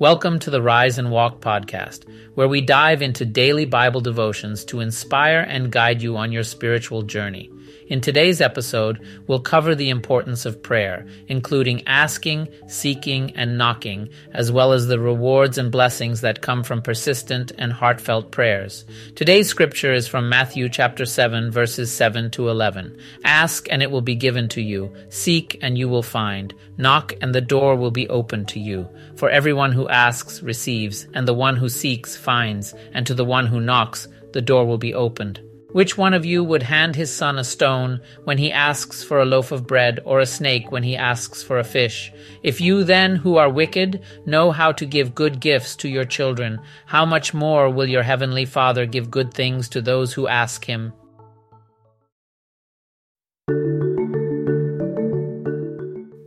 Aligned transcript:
Welcome 0.00 0.38
to 0.40 0.50
the 0.50 0.62
Rise 0.62 0.98
and 0.98 1.10
Walk 1.10 1.40
podcast, 1.40 2.04
where 2.36 2.46
we 2.46 2.60
dive 2.60 3.02
into 3.02 3.24
daily 3.24 3.64
Bible 3.64 4.00
devotions 4.00 4.64
to 4.66 4.78
inspire 4.78 5.40
and 5.40 5.72
guide 5.72 6.02
you 6.02 6.16
on 6.16 6.30
your 6.30 6.44
spiritual 6.44 7.02
journey. 7.02 7.50
In 7.88 8.00
today's 8.00 8.40
episode, 8.40 9.00
we'll 9.26 9.40
cover 9.40 9.74
the 9.74 9.90
importance 9.90 10.44
of 10.44 10.62
prayer, 10.62 11.06
including 11.26 11.86
asking, 11.86 12.48
seeking, 12.66 13.34
and 13.36 13.56
knocking, 13.56 14.10
as 14.32 14.52
well 14.52 14.72
as 14.72 14.86
the 14.86 14.98
rewards 14.98 15.58
and 15.58 15.72
blessings 15.72 16.20
that 16.20 16.42
come 16.42 16.62
from 16.62 16.82
persistent 16.82 17.52
and 17.58 17.72
heartfelt 17.72 18.30
prayers. 18.30 18.84
Today's 19.14 19.48
scripture 19.48 19.92
is 19.92 20.06
from 20.06 20.28
Matthew 20.28 20.68
chapter 20.68 21.06
7 21.06 21.50
verses 21.50 21.90
7 21.90 22.30
to 22.32 22.48
11. 22.48 22.98
Ask 23.24 23.68
and 23.70 23.82
it 23.82 23.90
will 23.90 24.02
be 24.02 24.14
given 24.14 24.48
to 24.50 24.60
you. 24.60 24.94
Seek 25.08 25.58
and 25.62 25.78
you 25.78 25.88
will 25.88 26.02
find. 26.02 26.54
Knock 26.76 27.14
and 27.20 27.34
the 27.34 27.40
door 27.40 27.76
will 27.76 27.90
be 27.90 28.08
opened 28.08 28.48
to 28.48 28.60
you. 28.60 28.88
For 29.16 29.30
everyone 29.30 29.72
who 29.72 29.88
asks 29.88 30.42
receives, 30.42 31.06
and 31.14 31.26
the 31.26 31.34
one 31.34 31.56
who 31.56 31.68
seeks 31.68 32.16
finds, 32.16 32.74
and 32.92 33.06
to 33.06 33.14
the 33.14 33.24
one 33.24 33.46
who 33.46 33.60
knocks 33.60 34.06
the 34.32 34.42
door 34.42 34.66
will 34.66 34.78
be 34.78 34.94
opened. 34.94 35.40
Which 35.72 35.98
one 35.98 36.14
of 36.14 36.24
you 36.24 36.42
would 36.42 36.62
hand 36.62 36.96
his 36.96 37.12
son 37.12 37.38
a 37.38 37.44
stone 37.44 38.00
when 38.24 38.38
he 38.38 38.50
asks 38.50 39.04
for 39.04 39.20
a 39.20 39.26
loaf 39.26 39.52
of 39.52 39.66
bread, 39.66 40.00
or 40.06 40.18
a 40.18 40.24
snake 40.26 40.72
when 40.72 40.82
he 40.82 40.96
asks 40.96 41.42
for 41.42 41.58
a 41.58 41.64
fish? 41.64 42.10
If 42.42 42.58
you 42.58 42.84
then, 42.84 43.16
who 43.16 43.36
are 43.36 43.50
wicked, 43.50 44.02
know 44.24 44.50
how 44.50 44.72
to 44.72 44.86
give 44.86 45.14
good 45.14 45.40
gifts 45.40 45.76
to 45.76 45.88
your 45.88 46.06
children, 46.06 46.60
how 46.86 47.04
much 47.04 47.34
more 47.34 47.68
will 47.68 47.86
your 47.86 48.02
heavenly 48.02 48.46
Father 48.46 48.86
give 48.86 49.10
good 49.10 49.34
things 49.34 49.68
to 49.70 49.82
those 49.82 50.14
who 50.14 50.26
ask 50.26 50.64
him? 50.64 50.94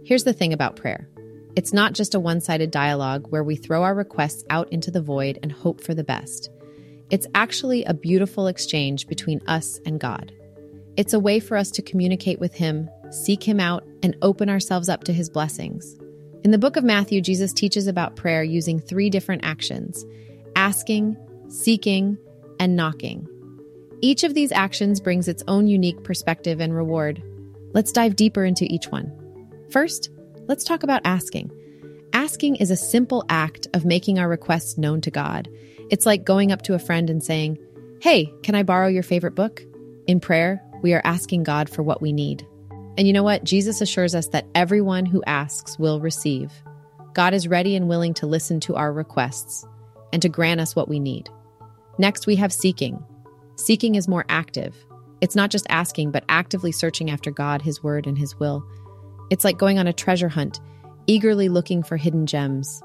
Here's 0.05 0.23
the 0.23 0.34
thing 0.38 0.54
about 0.54 0.76
prayer 0.76 1.08
it's 1.55 1.73
not 1.73 1.94
just 1.94 2.13
a 2.13 2.20
one 2.20 2.41
sided 2.41 2.70
dialogue 2.70 3.26
where 3.32 3.44
we 3.44 3.55
throw 3.55 3.82
our 3.82 3.96
requests 3.96 4.44
out 4.51 4.71
into 4.71 4.91
the 4.91 5.01
void 5.01 5.40
and 5.41 5.51
hope 5.51 5.82
for 5.82 5.96
the 5.96 6.04
best. 6.04 6.51
It's 7.12 7.27
actually 7.35 7.84
a 7.84 7.93
beautiful 7.93 8.48
exchange 8.48 9.05
between 9.05 9.41
us 9.45 9.81
and 9.85 9.99
God. 9.99 10.31
It's 10.95 11.13
a 11.13 11.20
way 11.20 11.41
for 11.41 11.57
us 11.57 11.70
to 11.71 11.81
communicate 11.81 12.40
with 12.40 12.54
Him, 12.54 12.90
seek 13.09 13.43
Him 13.43 13.59
out, 13.59 13.84
and 14.01 14.15
open 14.21 14.49
ourselves 14.49 14.87
up 14.87 15.04
to 15.04 15.13
His 15.13 15.29
blessings. 15.29 15.98
In 16.45 16.51
the 16.51 16.57
book 16.57 16.77
of 16.77 16.85
Matthew, 16.85 17.20
Jesus 17.20 17.51
teaches 17.51 17.87
about 17.87 18.15
prayer 18.15 18.43
using 18.43 18.79
three 18.79 19.09
different 19.09 19.43
actions 19.43 20.05
asking, 20.55 21.17
seeking, 21.49 22.17
and 22.59 22.77
knocking. 22.77 23.27
Each 23.99 24.23
of 24.23 24.34
these 24.34 24.54
actions 24.54 25.01
brings 25.01 25.27
its 25.27 25.43
own 25.49 25.67
unique 25.67 26.04
perspective 26.04 26.62
and 26.62 26.73
reward. 26.73 27.21
Let's 27.73 27.91
dive 27.91 28.15
deeper 28.15 28.45
into 28.45 28.65
each 28.65 28.87
one. 28.87 29.12
First, 29.70 30.09
let's 30.48 30.63
talk 30.63 30.84
about 30.84 31.01
asking. 31.04 31.51
Asking 32.13 32.55
is 32.55 32.71
a 32.71 32.76
simple 32.77 33.26
act 33.29 33.67
of 33.73 33.85
making 33.85 34.17
our 34.17 34.29
requests 34.29 34.77
known 34.77 35.01
to 35.01 35.12
God. 35.12 35.49
It's 35.92 36.06
like 36.06 36.24
going 36.24 36.54
up 36.54 36.62
to 36.64 36.74
a 36.74 36.80
friend 36.80 37.10
and 37.10 37.22
saying, 37.22 37.60
Hey, 38.02 38.34
can 38.44 38.56
I 38.56 38.64
borrow 38.64 38.88
your 38.88 39.04
favorite 39.04 39.36
book? 39.36 39.62
In 40.08 40.22
prayer, 40.22 40.64
we 40.82 40.94
are 40.94 41.02
asking 41.04 41.44
God 41.44 41.70
for 41.70 41.84
what 41.84 42.02
we 42.02 42.14
need. 42.14 42.48
And 42.98 43.06
you 43.06 43.14
know 43.14 43.24
what? 43.24 43.44
Jesus 43.44 43.82
assures 43.82 44.16
us 44.16 44.28
that 44.30 44.48
everyone 44.56 45.06
who 45.06 45.22
asks 45.28 45.78
will 45.78 46.00
receive. 46.00 46.52
God 47.14 47.34
is 47.34 47.48
ready 47.48 47.76
and 47.76 47.90
willing 47.90 48.14
to 48.16 48.26
listen 48.26 48.62
to 48.62 48.76
our 48.76 48.94
requests 48.94 49.66
and 50.14 50.22
to 50.22 50.30
grant 50.30 50.62
us 50.62 50.76
what 50.76 50.88
we 50.88 51.00
need. 51.00 51.30
Next, 51.98 52.26
we 52.26 52.38
have 52.38 52.54
seeking. 52.54 53.04
Seeking 53.58 53.96
is 53.96 54.08
more 54.08 54.26
active. 54.30 54.76
It's 55.20 55.36
not 55.36 55.52
just 55.52 55.68
asking, 55.70 56.12
but 56.12 56.24
actively 56.30 56.72
searching 56.72 57.12
after 57.12 57.32
God, 57.32 57.62
His 57.62 57.84
Word, 57.84 58.08
and 58.08 58.18
His 58.18 58.40
will. 58.40 58.66
It's 59.30 59.44
like 59.44 59.58
going 59.58 59.78
on 59.78 59.88
a 59.88 59.94
treasure 59.94 60.30
hunt, 60.30 60.62
eagerly 61.06 61.50
looking 61.50 61.84
for 61.84 61.98
hidden 61.98 62.26
gems. 62.26 62.82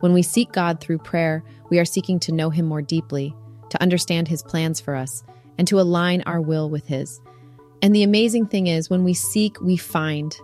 When 0.00 0.12
we 0.12 0.22
seek 0.22 0.52
God 0.52 0.80
through 0.80 0.98
prayer, 0.98 1.42
we 1.70 1.78
are 1.78 1.84
seeking 1.84 2.20
to 2.20 2.32
know 2.32 2.50
Him 2.50 2.66
more 2.66 2.82
deeply, 2.82 3.34
to 3.70 3.82
understand 3.82 4.28
His 4.28 4.42
plans 4.42 4.80
for 4.80 4.94
us, 4.94 5.22
and 5.56 5.66
to 5.68 5.80
align 5.80 6.22
our 6.26 6.40
will 6.40 6.68
with 6.68 6.86
His. 6.86 7.20
And 7.80 7.94
the 7.94 8.02
amazing 8.02 8.46
thing 8.46 8.66
is, 8.66 8.90
when 8.90 9.04
we 9.04 9.14
seek, 9.14 9.60
we 9.60 9.76
find. 9.76 10.36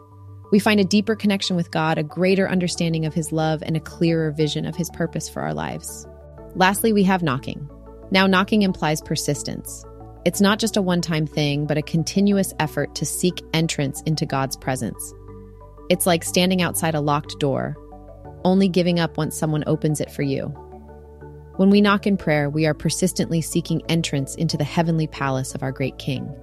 We 0.52 0.58
find 0.58 0.80
a 0.80 0.84
deeper 0.84 1.14
connection 1.14 1.56
with 1.56 1.70
God, 1.70 1.98
a 1.98 2.02
greater 2.02 2.48
understanding 2.48 3.06
of 3.06 3.14
His 3.14 3.32
love, 3.32 3.62
and 3.62 3.76
a 3.76 3.80
clearer 3.80 4.30
vision 4.30 4.66
of 4.66 4.76
His 4.76 4.90
purpose 4.90 5.28
for 5.28 5.42
our 5.42 5.54
lives. 5.54 6.06
Lastly, 6.54 6.92
we 6.92 7.04
have 7.04 7.22
knocking. 7.22 7.68
Now, 8.10 8.26
knocking 8.26 8.62
implies 8.62 9.00
persistence. 9.00 9.84
It's 10.24 10.40
not 10.40 10.58
just 10.58 10.76
a 10.76 10.82
one 10.82 11.00
time 11.00 11.26
thing, 11.26 11.66
but 11.66 11.78
a 11.78 11.82
continuous 11.82 12.52
effort 12.58 12.94
to 12.96 13.06
seek 13.06 13.42
entrance 13.54 14.02
into 14.02 14.26
God's 14.26 14.56
presence. 14.56 15.14
It's 15.88 16.06
like 16.06 16.24
standing 16.24 16.60
outside 16.60 16.94
a 16.94 17.00
locked 17.00 17.38
door, 17.38 17.76
only 18.44 18.68
giving 18.68 19.00
up 19.00 19.16
once 19.16 19.36
someone 19.36 19.64
opens 19.66 20.00
it 20.00 20.10
for 20.10 20.22
you. 20.22 20.46
When 21.56 21.70
we 21.70 21.80
knock 21.80 22.06
in 22.06 22.16
prayer, 22.16 22.48
we 22.48 22.66
are 22.66 22.74
persistently 22.74 23.40
seeking 23.42 23.82
entrance 23.88 24.34
into 24.34 24.56
the 24.56 24.64
heavenly 24.64 25.06
palace 25.06 25.54
of 25.54 25.62
our 25.62 25.72
great 25.72 25.98
King. 25.98 26.34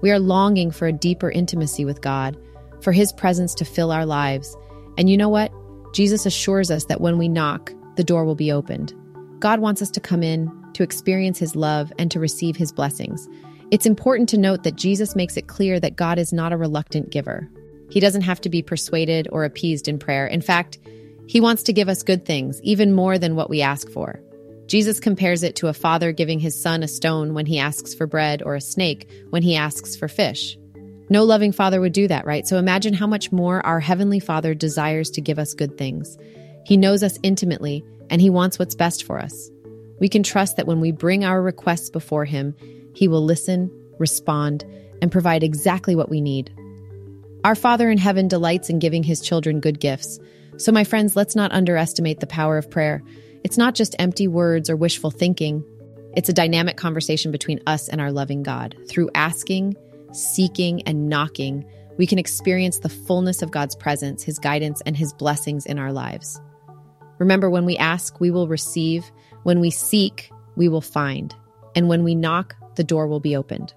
We 0.00 0.10
are 0.10 0.18
longing 0.20 0.70
for 0.70 0.86
a 0.86 0.92
deeper 0.92 1.30
intimacy 1.30 1.84
with 1.84 2.00
God, 2.00 2.36
for 2.80 2.92
His 2.92 3.12
presence 3.12 3.52
to 3.54 3.64
fill 3.64 3.90
our 3.90 4.06
lives. 4.06 4.56
And 4.96 5.10
you 5.10 5.16
know 5.16 5.28
what? 5.28 5.52
Jesus 5.92 6.24
assures 6.24 6.70
us 6.70 6.84
that 6.84 7.00
when 7.00 7.18
we 7.18 7.28
knock, 7.28 7.72
the 7.96 8.04
door 8.04 8.24
will 8.24 8.36
be 8.36 8.52
opened. 8.52 8.94
God 9.40 9.60
wants 9.60 9.82
us 9.82 9.90
to 9.90 10.00
come 10.00 10.22
in, 10.22 10.50
to 10.74 10.82
experience 10.82 11.38
His 11.38 11.56
love, 11.56 11.92
and 11.98 12.10
to 12.10 12.20
receive 12.20 12.56
His 12.56 12.70
blessings. 12.70 13.28
It's 13.70 13.86
important 13.86 14.28
to 14.28 14.38
note 14.38 14.62
that 14.62 14.76
Jesus 14.76 15.16
makes 15.16 15.36
it 15.36 15.48
clear 15.48 15.80
that 15.80 15.96
God 15.96 16.18
is 16.18 16.32
not 16.32 16.52
a 16.52 16.56
reluctant 16.56 17.10
giver. 17.10 17.48
He 17.90 17.98
doesn't 18.00 18.22
have 18.22 18.40
to 18.42 18.48
be 18.48 18.62
persuaded 18.62 19.28
or 19.32 19.44
appeased 19.44 19.88
in 19.88 19.98
prayer. 19.98 20.26
In 20.26 20.40
fact, 20.40 20.78
he 21.30 21.40
wants 21.40 21.62
to 21.62 21.72
give 21.72 21.88
us 21.88 22.02
good 22.02 22.26
things, 22.26 22.60
even 22.62 22.92
more 22.92 23.16
than 23.16 23.36
what 23.36 23.48
we 23.48 23.62
ask 23.62 23.88
for. 23.88 24.20
Jesus 24.66 24.98
compares 24.98 25.44
it 25.44 25.54
to 25.54 25.68
a 25.68 25.72
father 25.72 26.10
giving 26.10 26.40
his 26.40 26.60
son 26.60 26.82
a 26.82 26.88
stone 26.88 27.34
when 27.34 27.46
he 27.46 27.60
asks 27.60 27.94
for 27.94 28.08
bread 28.08 28.42
or 28.42 28.56
a 28.56 28.60
snake 28.60 29.08
when 29.30 29.40
he 29.40 29.54
asks 29.54 29.94
for 29.94 30.08
fish. 30.08 30.58
No 31.08 31.22
loving 31.22 31.52
father 31.52 31.80
would 31.80 31.92
do 31.92 32.08
that, 32.08 32.26
right? 32.26 32.48
So 32.48 32.56
imagine 32.56 32.94
how 32.94 33.06
much 33.06 33.30
more 33.30 33.64
our 33.64 33.78
Heavenly 33.78 34.18
Father 34.18 34.54
desires 34.54 35.08
to 35.10 35.20
give 35.20 35.38
us 35.38 35.54
good 35.54 35.78
things. 35.78 36.18
He 36.66 36.76
knows 36.76 37.04
us 37.04 37.16
intimately, 37.22 37.84
and 38.10 38.20
He 38.20 38.28
wants 38.28 38.58
what's 38.58 38.74
best 38.74 39.04
for 39.04 39.20
us. 39.20 39.50
We 40.00 40.08
can 40.08 40.24
trust 40.24 40.56
that 40.56 40.66
when 40.66 40.80
we 40.80 40.90
bring 40.90 41.24
our 41.24 41.40
requests 41.40 41.90
before 41.90 42.24
Him, 42.24 42.56
He 42.92 43.06
will 43.06 43.24
listen, 43.24 43.70
respond, 44.00 44.64
and 45.00 45.12
provide 45.12 45.44
exactly 45.44 45.94
what 45.94 46.10
we 46.10 46.20
need. 46.20 46.52
Our 47.44 47.54
Father 47.54 47.88
in 47.88 47.98
heaven 47.98 48.26
delights 48.26 48.68
in 48.68 48.80
giving 48.80 49.04
His 49.04 49.20
children 49.20 49.60
good 49.60 49.78
gifts. 49.78 50.18
So, 50.56 50.72
my 50.72 50.84
friends, 50.84 51.16
let's 51.16 51.36
not 51.36 51.52
underestimate 51.52 52.20
the 52.20 52.26
power 52.26 52.58
of 52.58 52.70
prayer. 52.70 53.02
It's 53.44 53.56
not 53.58 53.74
just 53.74 53.96
empty 53.98 54.28
words 54.28 54.68
or 54.68 54.76
wishful 54.76 55.10
thinking, 55.10 55.64
it's 56.16 56.28
a 56.28 56.34
dynamic 56.34 56.76
conversation 56.76 57.30
between 57.30 57.60
us 57.66 57.88
and 57.88 58.00
our 58.00 58.10
loving 58.10 58.42
God. 58.42 58.76
Through 58.88 59.10
asking, 59.14 59.76
seeking, 60.12 60.82
and 60.82 61.08
knocking, 61.08 61.64
we 61.98 62.06
can 62.06 62.18
experience 62.18 62.78
the 62.78 62.88
fullness 62.88 63.42
of 63.42 63.52
God's 63.52 63.76
presence, 63.76 64.22
His 64.22 64.38
guidance, 64.38 64.82
and 64.84 64.96
His 64.96 65.12
blessings 65.12 65.66
in 65.66 65.78
our 65.78 65.92
lives. 65.92 66.40
Remember, 67.18 67.48
when 67.48 67.64
we 67.64 67.76
ask, 67.76 68.18
we 68.20 68.30
will 68.30 68.48
receive. 68.48 69.10
When 69.44 69.60
we 69.60 69.70
seek, 69.70 70.30
we 70.56 70.68
will 70.68 70.80
find. 70.80 71.34
And 71.76 71.88
when 71.88 72.02
we 72.02 72.14
knock, 72.14 72.56
the 72.74 72.84
door 72.84 73.06
will 73.06 73.20
be 73.20 73.36
opened. 73.36 73.72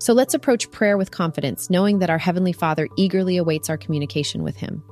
So 0.00 0.12
let's 0.12 0.34
approach 0.34 0.70
prayer 0.70 0.98
with 0.98 1.10
confidence, 1.10 1.70
knowing 1.70 2.00
that 2.00 2.10
our 2.10 2.18
Heavenly 2.18 2.52
Father 2.52 2.88
eagerly 2.96 3.36
awaits 3.36 3.70
our 3.70 3.76
communication 3.76 4.42
with 4.42 4.56
Him. 4.56 4.82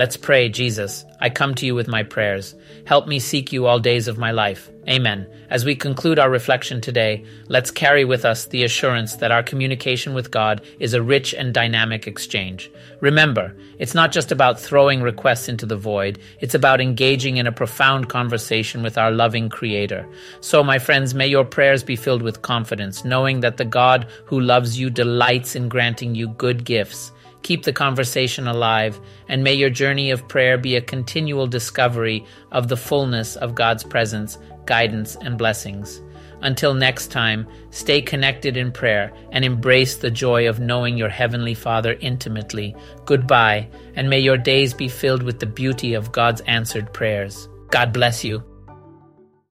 Let's 0.00 0.16
pray, 0.16 0.48
Jesus. 0.48 1.04
I 1.20 1.28
come 1.28 1.54
to 1.56 1.66
you 1.66 1.74
with 1.74 1.86
my 1.86 2.04
prayers. 2.04 2.54
Help 2.86 3.06
me 3.06 3.18
seek 3.18 3.52
you 3.52 3.66
all 3.66 3.78
days 3.78 4.08
of 4.08 4.16
my 4.16 4.30
life. 4.30 4.70
Amen. 4.88 5.26
As 5.50 5.66
we 5.66 5.76
conclude 5.76 6.18
our 6.18 6.30
reflection 6.30 6.80
today, 6.80 7.22
let's 7.48 7.70
carry 7.70 8.06
with 8.06 8.24
us 8.24 8.46
the 8.46 8.64
assurance 8.64 9.16
that 9.16 9.30
our 9.30 9.42
communication 9.42 10.14
with 10.14 10.30
God 10.30 10.62
is 10.78 10.94
a 10.94 11.02
rich 11.02 11.34
and 11.34 11.52
dynamic 11.52 12.06
exchange. 12.06 12.72
Remember, 13.00 13.54
it's 13.78 13.92
not 13.92 14.10
just 14.10 14.32
about 14.32 14.58
throwing 14.58 15.02
requests 15.02 15.50
into 15.50 15.66
the 15.66 15.76
void, 15.76 16.18
it's 16.40 16.54
about 16.54 16.80
engaging 16.80 17.36
in 17.36 17.46
a 17.46 17.52
profound 17.52 18.08
conversation 18.08 18.82
with 18.82 18.96
our 18.96 19.10
loving 19.10 19.50
Creator. 19.50 20.08
So, 20.40 20.64
my 20.64 20.78
friends, 20.78 21.14
may 21.14 21.26
your 21.26 21.44
prayers 21.44 21.82
be 21.82 21.94
filled 21.94 22.22
with 22.22 22.40
confidence, 22.40 23.04
knowing 23.04 23.40
that 23.40 23.58
the 23.58 23.66
God 23.66 24.06
who 24.24 24.40
loves 24.40 24.80
you 24.80 24.88
delights 24.88 25.54
in 25.54 25.68
granting 25.68 26.14
you 26.14 26.28
good 26.28 26.64
gifts. 26.64 27.12
Keep 27.42 27.64
the 27.64 27.72
conversation 27.72 28.46
alive, 28.46 29.00
and 29.28 29.42
may 29.42 29.54
your 29.54 29.70
journey 29.70 30.10
of 30.10 30.28
prayer 30.28 30.58
be 30.58 30.76
a 30.76 30.80
continual 30.80 31.46
discovery 31.46 32.24
of 32.52 32.68
the 32.68 32.76
fullness 32.76 33.36
of 33.36 33.54
God's 33.54 33.82
presence, 33.82 34.38
guidance, 34.66 35.16
and 35.16 35.38
blessings. 35.38 36.00
Until 36.42 36.74
next 36.74 37.08
time, 37.08 37.46
stay 37.70 38.00
connected 38.00 38.56
in 38.56 38.72
prayer 38.72 39.12
and 39.30 39.44
embrace 39.44 39.96
the 39.96 40.10
joy 40.10 40.48
of 40.48 40.60
knowing 40.60 40.96
your 40.96 41.08
Heavenly 41.08 41.54
Father 41.54 41.96
intimately. 42.00 42.74
Goodbye, 43.04 43.68
and 43.94 44.08
may 44.08 44.20
your 44.20 44.38
days 44.38 44.72
be 44.72 44.88
filled 44.88 45.22
with 45.22 45.38
the 45.38 45.46
beauty 45.46 45.94
of 45.94 46.12
God's 46.12 46.40
answered 46.42 46.92
prayers. 46.92 47.48
God 47.70 47.92
bless 47.92 48.24
you. 48.24 48.42